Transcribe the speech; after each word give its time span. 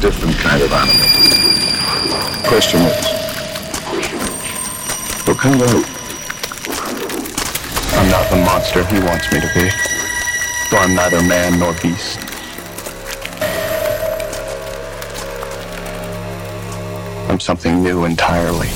different 0.00 0.36
kind 0.38 0.60
of 0.60 0.72
animal. 0.72 1.06
Question 2.48 2.80
is, 2.80 3.06
what 5.24 5.38
kind 5.38 5.62
of? 5.62 5.70
I'm 7.94 8.10
not 8.10 8.28
the 8.28 8.36
monster 8.44 8.84
he 8.86 8.98
wants 8.98 9.32
me 9.32 9.40
to 9.40 9.50
be. 9.54 9.70
For 10.68 10.76
I'm 10.76 10.94
neither 10.94 11.22
man 11.22 11.60
nor 11.60 11.74
beast. 11.74 12.18
I'm 17.30 17.38
something 17.38 17.82
new 17.82 18.04
entirely. 18.04 18.68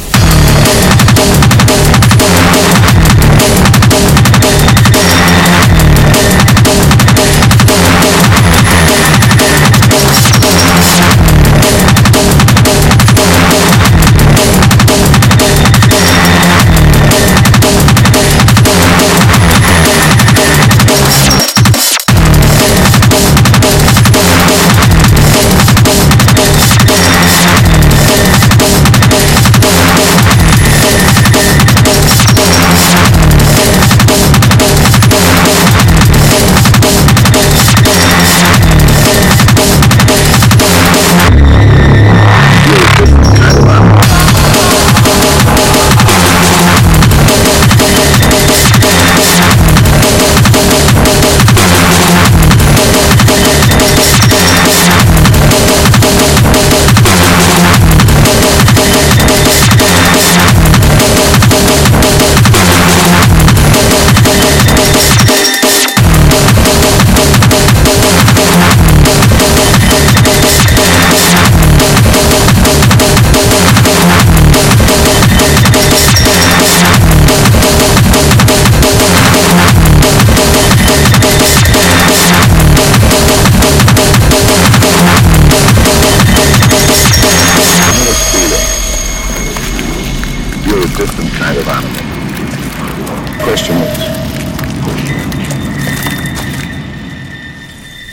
Question 93.42 93.76
is, 93.76 93.98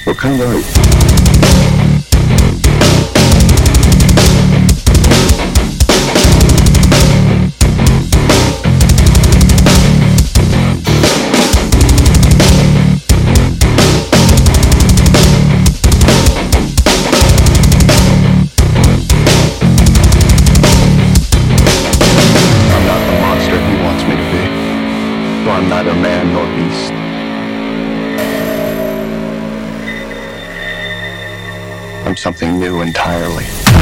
what 0.05 0.17
kind 0.17 0.41
of 0.41 0.51
ape? 0.53 1.08
I'm 32.09 32.17
something 32.17 32.59
new 32.59 32.81
entirely. 32.81 33.78